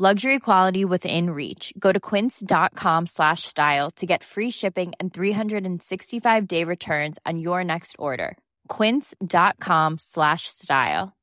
[0.00, 1.72] Luxury quality within reach.
[1.76, 7.64] Go to quince.com slash style to get free shipping and 365 day returns on your
[7.64, 8.38] next order.
[8.68, 11.16] Quince.com slash style.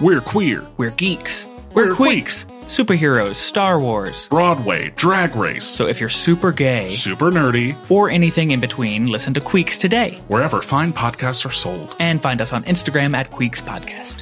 [0.00, 0.62] We're queer.
[0.76, 1.44] We're geeks.
[1.74, 2.44] We're queeks.
[2.68, 4.28] Superheroes, Star Wars.
[4.28, 9.34] Broadway, Drag Race, So if you're super gay super nerdy, or anything in between, listen
[9.34, 10.20] to Queeks today.
[10.28, 11.96] wherever fine podcasts are sold.
[11.98, 14.19] And find us on Instagram at Queeks Podcast.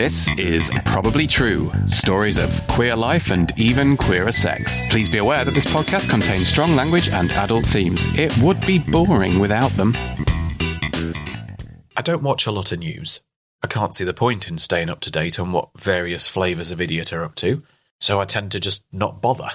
[0.00, 4.80] This is Probably True stories of queer life and even queerer sex.
[4.88, 8.06] Please be aware that this podcast contains strong language and adult themes.
[8.14, 9.94] It would be boring without them.
[11.98, 13.20] I don't watch a lot of news.
[13.62, 16.80] I can't see the point in staying up to date on what various flavours of
[16.80, 17.62] idiot are up to,
[18.00, 19.50] so I tend to just not bother.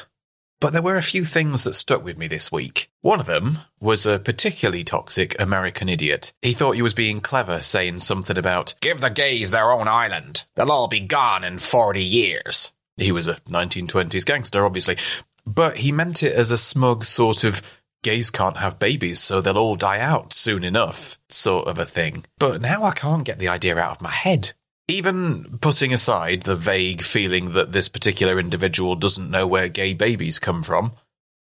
[0.61, 2.89] But there were a few things that stuck with me this week.
[3.02, 6.34] One of them was a particularly toxic American idiot.
[6.42, 10.45] He thought he was being clever, saying something about, Give the gays their own island.
[10.56, 12.72] They'll all be gone in 40 years.
[12.97, 14.97] He was a 1920s gangster, obviously.
[15.45, 17.62] But he meant it as a smug sort of,
[18.02, 22.23] gays can't have babies, so they'll all die out soon enough, sort of a thing.
[22.40, 24.53] But now I can't get the idea out of my head.
[24.88, 30.38] Even putting aside the vague feeling that this particular individual doesn't know where gay babies
[30.38, 30.91] come from,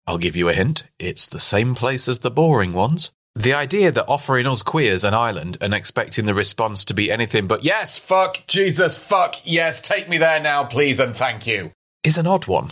[0.07, 3.11] I'll give you a hint it's the same place as the boring ones.
[3.35, 7.47] The idea that offering us queers an island and expecting the response to be anything
[7.47, 11.73] but, yes, fuck, Jesus, fuck, yes, take me there now, please, and thank you,
[12.05, 12.71] is an odd one.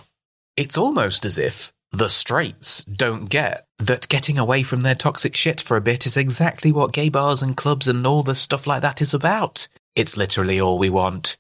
[0.56, 5.60] It's almost as if the straights don't get that getting away from their toxic shit
[5.60, 8.82] for a bit is exactly what gay bars and clubs and all the stuff like
[8.82, 9.68] that is about.
[9.96, 11.38] It's literally all we want.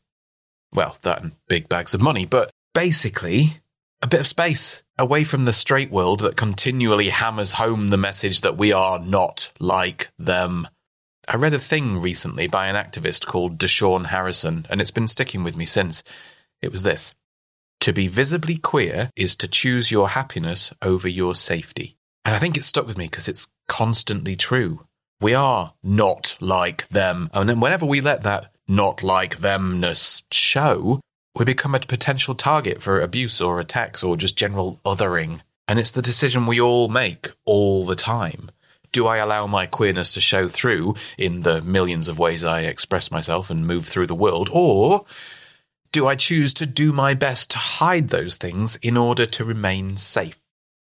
[0.73, 3.61] Well, that and big bags of money, but basically,
[4.01, 8.41] a bit of space away from the straight world that continually hammers home the message
[8.41, 10.67] that we are not like them.
[11.27, 15.41] I read a thing recently by an activist called Da'Shaun Harrison, and it's been sticking
[15.43, 16.03] with me since.
[16.61, 17.13] It was this.
[17.81, 21.95] To be visibly queer is to choose your happiness over your safety.
[22.25, 24.85] And I think it stuck with me because it's constantly true.
[25.23, 27.29] We are not like them.
[27.33, 30.99] And then whenever we let that not like themness show,
[31.33, 35.39] we become a potential target for abuse or attacks or just general othering.
[35.65, 38.51] And it's the decision we all make all the time.
[38.91, 43.09] Do I allow my queerness to show through in the millions of ways I express
[43.09, 44.49] myself and move through the world?
[44.51, 45.05] Or
[45.93, 49.95] do I choose to do my best to hide those things in order to remain
[49.95, 50.42] safe?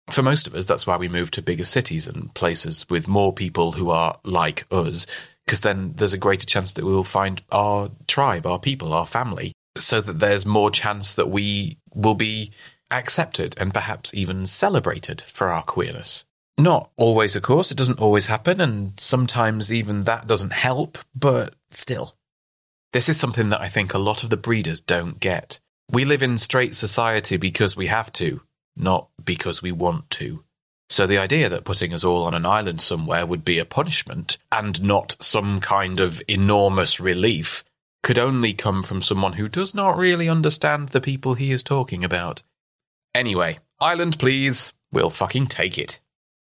[0.10, 3.34] For most of us, that's why we move to bigger cities and places with more
[3.34, 5.08] people who are like us,
[5.46, 9.06] because then there's a greater chance that we will find our tribe, our people, our
[9.06, 12.52] family, so that there's more chance that we will be
[12.92, 16.24] accepted and perhaps even celebrated for our queerness.
[16.58, 21.54] Not always, of course, it doesn't always happen, and sometimes even that doesn't help, but
[21.72, 22.14] still.
[22.94, 25.60] This is something that I think a lot of the breeders don't get.
[25.92, 28.42] We live in straight society because we have to,
[28.75, 30.44] not because we want to.
[30.90, 34.38] So the idea that putting us all on an island somewhere would be a punishment
[34.52, 37.63] and not some kind of enormous relief
[38.03, 42.03] could only come from someone who does not really understand the people he is talking
[42.03, 42.44] about.
[43.16, 46.00] Anyway, island please, we'll fucking take it.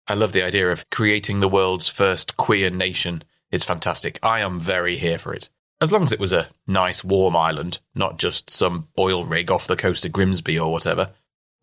[0.08, 3.22] I love the idea of creating the world's first queer nation.
[3.52, 4.18] It's fantastic.
[4.22, 5.50] I am very here for it.
[5.80, 9.66] As long as it was a nice warm island, not just some oil rig off
[9.66, 11.12] the coast of Grimsby or whatever.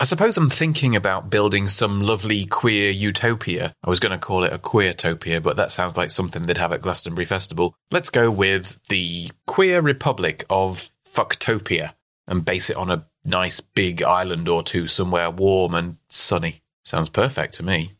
[0.02, 3.74] I suppose I'm thinking about building some lovely queer utopia.
[3.84, 6.72] I was going to call it a queertopia, but that sounds like something they'd have
[6.72, 7.76] at Glastonbury Festival.
[7.92, 11.96] Let's go with the queer republic of Fucktopia
[12.30, 16.62] and base it on a nice big island or two somewhere warm and sunny.
[16.86, 17.92] Sounds perfect to me.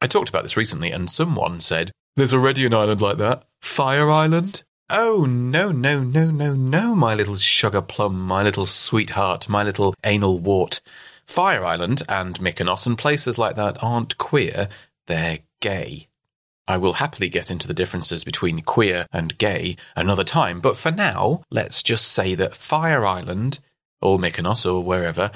[0.00, 3.44] I talked about this recently and someone said, There's already an island like that.
[3.60, 4.62] Fire Island?
[4.88, 9.94] Oh, no, no, no, no, no, my little sugar plum, my little sweetheart, my little
[10.04, 10.80] anal wart.
[11.28, 14.66] Fire Island and Mykonos and places like that aren't queer,
[15.06, 16.08] they're gay.
[16.66, 20.90] I will happily get into the differences between queer and gay another time, but for
[20.90, 23.58] now, let's just say that Fire Island,
[24.00, 25.30] or Mykonos or wherever,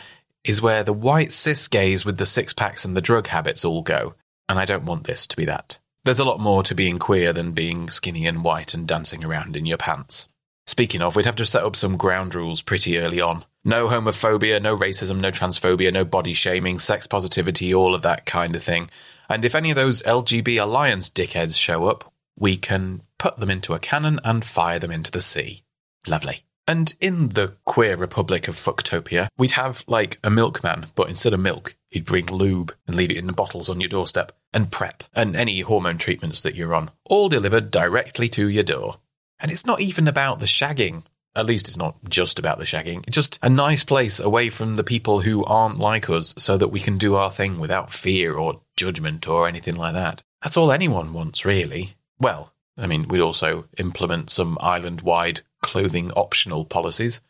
[0.44, 3.82] is where the white cis gays with the six packs and the drug habits all
[3.82, 4.14] go.
[4.48, 5.78] And I don't want this to be that.
[6.04, 9.56] There's a lot more to being queer than being skinny and white and dancing around
[9.56, 10.28] in your pants.
[10.72, 13.44] Speaking of, we'd have to set up some ground rules pretty early on.
[13.62, 18.56] No homophobia, no racism, no transphobia, no body shaming, sex positivity, all of that kind
[18.56, 18.88] of thing.
[19.28, 23.74] And if any of those LGB Alliance dickheads show up, we can put them into
[23.74, 25.62] a cannon and fire them into the sea.
[26.08, 26.42] Lovely.
[26.66, 31.40] And in the queer republic of Fucktopia, we'd have like a milkman, but instead of
[31.40, 35.04] milk, he'd bring lube and leave it in the bottles on your doorstep, and PrEP,
[35.12, 38.96] and any hormone treatments that you're on, all delivered directly to your door.
[39.42, 41.02] And it's not even about the shagging.
[41.34, 43.04] At least it's not just about the shagging.
[43.06, 46.68] It's just a nice place away from the people who aren't like us so that
[46.68, 50.22] we can do our thing without fear or judgment or anything like that.
[50.42, 51.94] That's all anyone wants, really.
[52.20, 57.20] Well, I mean, we'd also implement some island wide clothing optional policies.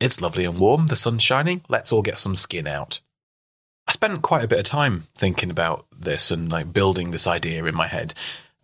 [0.00, 3.00] It's lovely and warm, the sun's shining, let's all get some skin out.
[3.88, 7.64] I spent quite a bit of time thinking about this and like building this idea
[7.64, 8.14] in my head.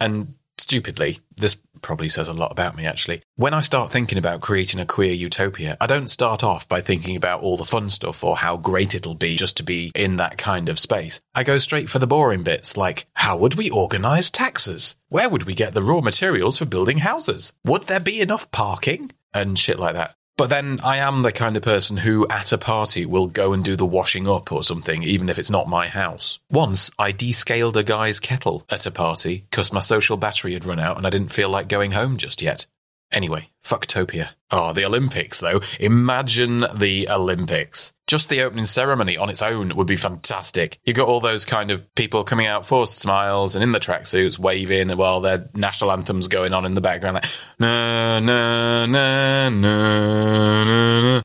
[0.00, 3.22] And stupidly, this probably says a lot about me actually.
[3.36, 7.14] When I start thinking about creating a queer utopia, I don't start off by thinking
[7.14, 10.38] about all the fun stuff or how great it'll be just to be in that
[10.38, 11.20] kind of space.
[11.34, 14.96] I go straight for the boring bits like how would we organize taxes?
[15.10, 17.52] Where would we get the raw materials for building houses?
[17.64, 19.12] Would there be enough parking?
[19.34, 20.14] And shit like that.
[20.36, 23.64] But then I am the kind of person who, at a party, will go and
[23.64, 26.40] do the washing up or something, even if it's not my house.
[26.50, 30.81] Once, I descaled a guy's kettle at a party because my social battery had run
[30.81, 32.66] out and I didn't feel like going home just yet.
[33.12, 34.30] Anyway, fucktopia.
[34.50, 35.60] Oh, the Olympics, though.
[35.78, 37.92] Imagine the Olympics.
[38.06, 40.78] Just the opening ceremony on its own would be fantastic.
[40.84, 44.38] You got all those kind of people coming out, forced smiles, and in the tracksuits,
[44.38, 47.26] waving while their national anthem's going on in the background, like
[47.58, 49.80] na na na na
[50.66, 51.20] na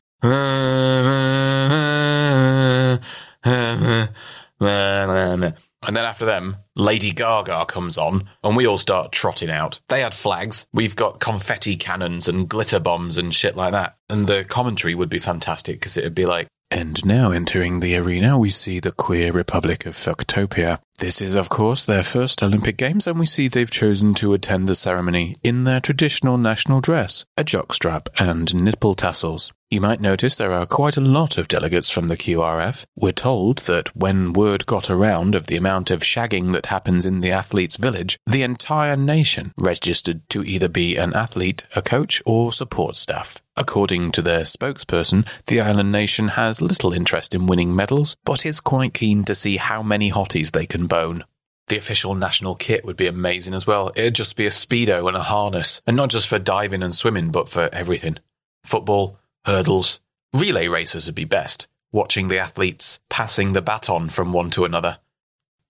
[5.06, 5.50] na na.
[5.82, 9.80] And then after them, Lady Gaga comes on, and we all start trotting out.
[9.88, 10.66] They had flags.
[10.72, 13.96] We've got confetti cannons and glitter bombs and shit like that.
[14.08, 18.38] And the commentary would be fantastic because it'd be like, and now entering the arena,
[18.38, 20.78] we see the queer Republic of Fucktopia.
[20.98, 24.68] This is, of course, their first Olympic Games, and we see they've chosen to attend
[24.68, 29.52] the ceremony in their traditional national dress, a jockstrap and nipple tassels.
[29.72, 32.84] You might notice there are quite a lot of delegates from the QRF.
[32.96, 37.20] We're told that when word got around of the amount of shagging that happens in
[37.20, 42.50] the athletes' village, the entire nation registered to either be an athlete, a coach, or
[42.50, 43.40] support staff.
[43.56, 48.60] According to their spokesperson, the island nation has little interest in winning medals, but is
[48.60, 51.22] quite keen to see how many hotties they can bone.
[51.68, 53.92] The official national kit would be amazing as well.
[53.94, 57.30] It'd just be a speedo and a harness, and not just for diving and swimming,
[57.30, 58.18] but for everything.
[58.64, 59.19] Football,
[59.50, 60.00] hurdles,
[60.32, 61.66] relay races would be best.
[61.92, 64.98] Watching the athletes passing the baton from one to another.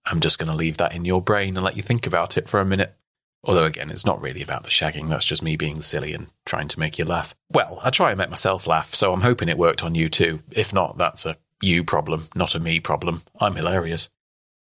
[0.05, 2.47] I'm just going to leave that in your brain and let you think about it
[2.47, 2.95] for a minute.
[3.43, 6.67] Although, again, it's not really about the shagging, that's just me being silly and trying
[6.67, 7.33] to make you laugh.
[7.49, 10.41] Well, I try and make myself laugh, so I'm hoping it worked on you too.
[10.51, 13.23] If not, that's a you problem, not a me problem.
[13.39, 14.09] I'm hilarious.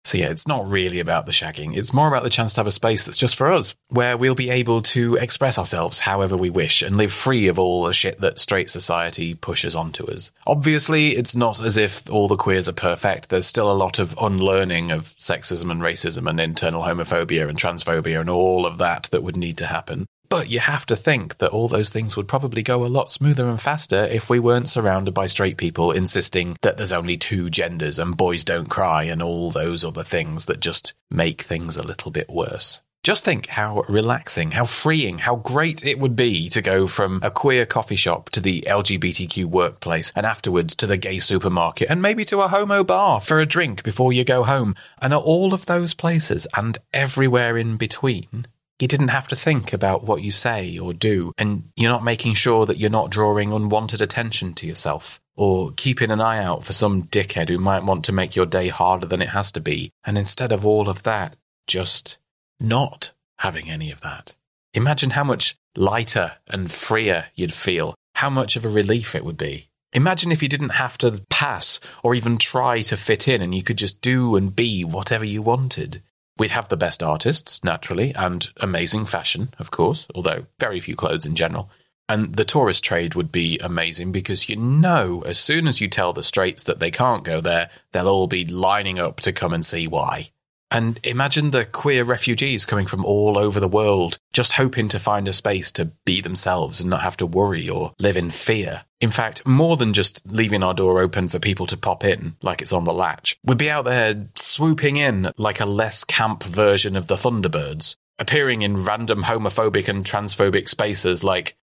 [0.06, 1.76] So yeah, it's not really about the shagging.
[1.76, 4.36] It's more about the chance to have a space that's just for us, where we'll
[4.36, 8.20] be able to express ourselves however we wish and live free of all the shit
[8.20, 10.30] that straight society pushes onto us.
[10.46, 13.30] Obviously, it's not as if all the queers are perfect.
[13.30, 18.20] There's still a lot of unlearning of sexism and racism and internal homophobia and transphobia
[18.20, 20.06] and all of that that would need to happen.
[20.28, 23.48] But you have to think that all those things would probably go a lot smoother
[23.48, 27.98] and faster if we weren't surrounded by straight people insisting that there's only two genders
[27.98, 32.10] and boys don't cry and all those other things that just make things a little
[32.10, 32.80] bit worse.
[33.06, 37.30] Just think how relaxing, how freeing, how great it would be to go from a
[37.30, 42.24] queer coffee shop to the LGBTQ workplace and afterwards to the gay supermarket and maybe
[42.24, 44.74] to a homo bar for a drink before you go home.
[45.00, 48.48] And at all of those places and everywhere in between,
[48.80, 52.34] you didn't have to think about what you say or do, and you're not making
[52.34, 56.72] sure that you're not drawing unwanted attention to yourself, or keeping an eye out for
[56.72, 59.90] some dickhead who might want to make your day harder than it has to be,
[60.04, 62.18] and instead of all of that, just
[62.60, 64.36] not having any of that.
[64.74, 69.38] Imagine how much lighter and freer you'd feel, how much of a relief it would
[69.38, 69.68] be.
[69.92, 73.62] Imagine if you didn't have to pass or even try to fit in and you
[73.62, 76.02] could just do and be whatever you wanted.
[76.38, 81.24] We'd have the best artists, naturally, and amazing fashion, of course, although very few clothes
[81.24, 81.70] in general.
[82.08, 86.12] And the tourist trade would be amazing because you know, as soon as you tell
[86.12, 89.64] the Straights that they can't go there, they'll all be lining up to come and
[89.64, 90.30] see why.
[90.70, 95.28] And imagine the queer refugees coming from all over the world, just hoping to find
[95.28, 98.82] a space to be themselves and not have to worry or live in fear.
[99.00, 102.62] In fact, more than just leaving our door open for people to pop in, like
[102.62, 106.96] it's on the latch, we'd be out there swooping in like a less camp version
[106.96, 111.56] of the Thunderbirds, appearing in random homophobic and transphobic spaces like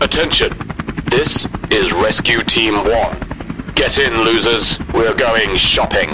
[0.00, 0.52] Attention!
[1.10, 3.72] This is Rescue Team 1.
[3.74, 4.78] Get in, losers.
[4.92, 6.10] We're going shopping.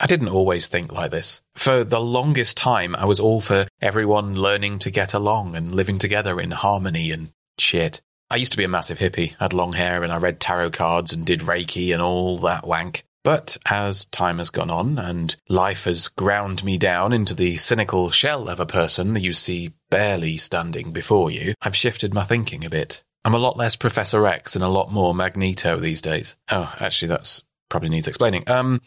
[0.00, 1.40] I didn't always think like this.
[1.54, 5.98] For the longest time, I was all for everyone learning to get along and living
[5.98, 8.00] together in harmony and shit.
[8.30, 11.12] I used to be a massive hippie, had long hair, and I read tarot cards
[11.12, 13.04] and did Reiki and all that wank.
[13.24, 18.10] But as time has gone on and life has ground me down into the cynical
[18.10, 22.64] shell of a person that you see barely standing before you, I've shifted my thinking
[22.64, 23.02] a bit.
[23.24, 26.36] I'm a lot less Professor X and a lot more Magneto these days.
[26.50, 28.44] Oh, actually, that's probably needs explaining.
[28.46, 28.80] Um,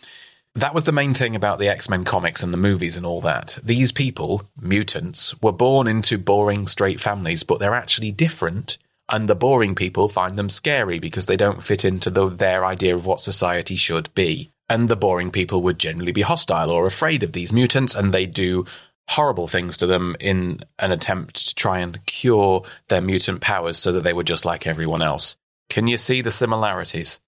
[0.55, 3.21] that was the main thing about the X Men comics and the movies and all
[3.21, 3.57] that.
[3.63, 8.77] These people, mutants, were born into boring straight families, but they're actually different.
[9.07, 12.95] And the boring people find them scary because they don't fit into the, their idea
[12.95, 14.49] of what society should be.
[14.69, 18.25] And the boring people would generally be hostile or afraid of these mutants, and they
[18.25, 18.65] do
[19.09, 23.91] horrible things to them in an attempt to try and cure their mutant powers so
[23.91, 25.35] that they were just like everyone else.
[25.69, 27.19] Can you see the similarities?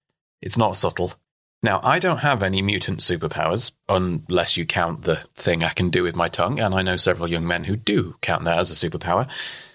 [0.41, 1.13] It's not subtle.
[1.63, 6.03] Now, I don't have any mutant superpowers, unless you count the thing I can do
[6.03, 8.89] with my tongue, and I know several young men who do count that as a
[8.89, 9.29] superpower.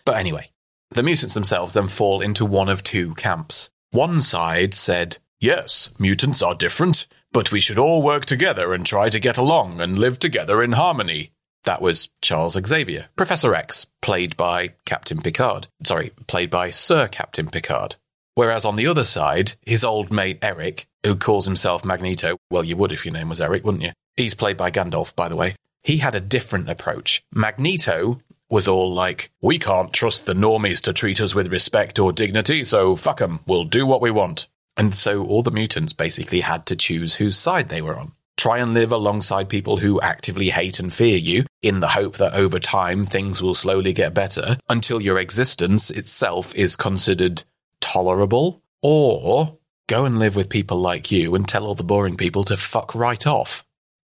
[0.04, 0.50] But anyway,
[0.90, 3.70] the mutants themselves then fall into one of two camps.
[3.90, 9.08] One side said, Yes, mutants are different, but we should all work together and try
[9.08, 11.30] to get along and live together in harmony.
[11.64, 15.68] That was Charles Xavier, Professor X, played by Captain Picard.
[15.84, 17.96] Sorry, played by Sir Captain Picard.
[18.34, 22.76] Whereas on the other side, his old mate Eric, who calls himself Magneto, well, you
[22.76, 23.92] would if your name was Eric, wouldn't you?
[24.16, 25.54] He's played by Gandalf, by the way.
[25.82, 27.22] He had a different approach.
[27.32, 32.12] Magneto was all like, we can't trust the normies to treat us with respect or
[32.12, 34.48] dignity, so fuck 'em, we'll do what we want.
[34.76, 38.12] And so all the mutants basically had to choose whose side they were on.
[38.36, 42.34] Try and live alongside people who actively hate and fear you in the hope that
[42.34, 47.42] over time things will slowly get better until your existence itself is considered
[47.80, 52.44] tolerable, or go and live with people like you and tell all the boring people
[52.44, 53.64] to fuck right off.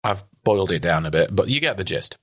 [0.03, 2.17] I've boiled it down a bit, but you get the gist.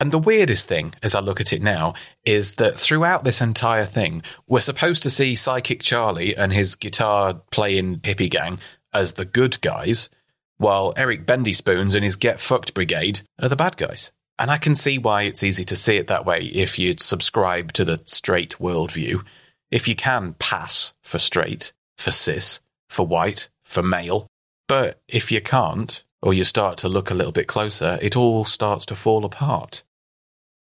[0.00, 3.86] And the weirdest thing, as I look at it now, is that throughout this entire
[3.86, 8.58] thing, we're supposed to see Psychic Charlie and his guitar playing hippie gang
[8.92, 10.10] as the good guys,
[10.56, 14.12] while Eric Bendy Spoons and his Get Fucked Brigade are the bad guys.
[14.38, 17.72] And I can see why it's easy to see it that way if you'd subscribe
[17.74, 19.24] to the straight worldview.
[19.70, 22.60] If you can pass for straight, for cis,
[22.94, 24.26] for white, for male.
[24.68, 28.44] But if you can't, or you start to look a little bit closer, it all
[28.44, 29.82] starts to fall apart.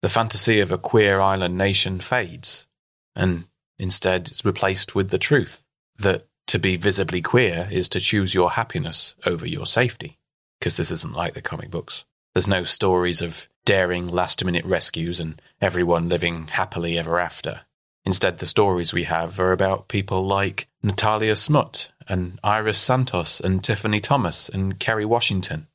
[0.02, 2.66] The fantasy of a queer island nation fades,
[3.14, 3.45] and
[3.78, 5.62] instead is replaced with the truth
[5.99, 10.18] that to be visibly queer is to choose your happiness over your safety.
[10.59, 12.04] Because this isn't like the comic books.
[12.35, 17.62] There's no stories of daring last minute rescues and everyone living happily ever after.
[18.04, 23.64] Instead, the stories we have are about people like Natalia Smut and Iris Santos and
[23.64, 25.66] Tiffany Thomas and Kerry Washington,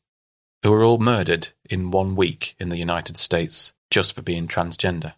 [0.64, 5.16] who were all murdered in one week in the United States just for being transgender.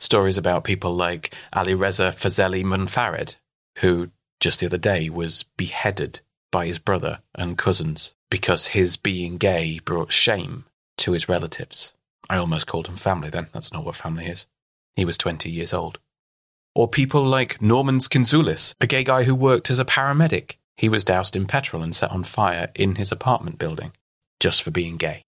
[0.00, 3.36] Stories about people like Alireza Fazeli Monfared,
[3.80, 9.36] who just the other day was beheaded by his brother and cousins because his being
[9.36, 10.64] gay brought shame
[10.96, 11.92] to his relatives.
[12.30, 13.48] I almost called him family then.
[13.52, 14.46] That's not what family is.
[14.96, 15.98] He was 20 years old.
[16.74, 20.56] Or people like Norman Skinzulis, a gay guy who worked as a paramedic.
[20.76, 23.92] He was doused in petrol and set on fire in his apartment building
[24.40, 25.22] just for being gay.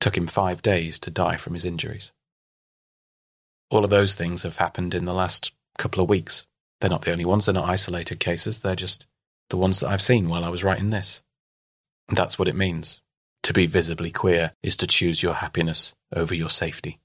[0.00, 2.12] Took him five days to die from his injuries.
[3.70, 6.44] All of those things have happened in the last couple of weeks.
[6.80, 9.06] They're not the only ones, they're not isolated cases, they're just
[9.48, 11.22] the ones that I've seen while I was writing this.
[12.08, 13.00] And that's what it means.
[13.44, 16.98] To be visibly queer is to choose your happiness over your safety.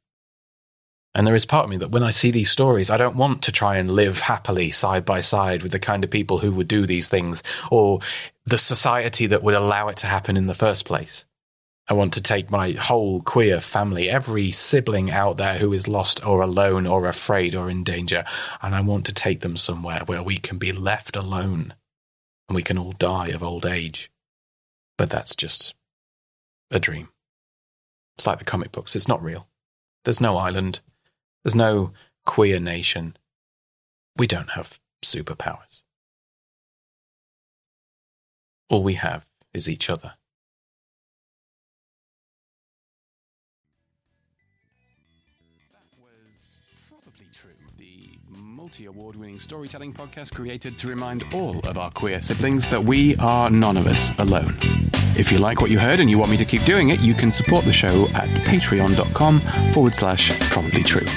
[1.15, 3.41] And there is part of me that when I see these stories, I don't want
[3.43, 6.67] to try and live happily side by side with the kind of people who would
[6.67, 7.41] do these things
[7.71, 8.01] or
[8.45, 11.25] the society that would allow it to happen in the first place.
[11.87, 16.25] I want to take my whole queer family, every sibling out there who is lost
[16.25, 18.25] or alone or afraid or in danger,
[18.61, 21.75] and I want to take them somewhere where we can be left alone
[22.49, 24.11] and we can all die of old age.
[24.97, 25.75] But that's just
[26.71, 27.09] a dream.
[28.17, 29.47] It's like the comic books, it's not real.
[30.03, 30.81] There's no island.
[31.45, 31.91] There's no
[32.25, 33.15] queer nation.
[34.17, 35.83] We don't have superpowers.
[38.67, 40.13] All we have is each other.
[45.71, 46.09] That was
[46.89, 47.51] probably true.
[47.77, 52.83] The multi award winning storytelling podcast created to remind all of our queer siblings that
[52.83, 54.57] we are none of us alone.
[55.17, 57.13] If you like what you heard and you want me to keep doing it, you
[57.13, 59.39] can support the show at patreon.com
[59.71, 61.07] forward slash probably true.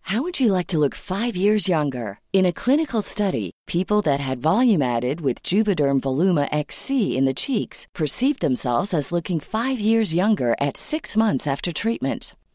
[0.00, 2.20] How would you like to look five years younger?
[2.32, 7.34] In a clinical study, people that had volume added with Juvederm Voluma XC in the
[7.34, 12.34] cheeks perceived themselves as looking five years younger at six months after treatment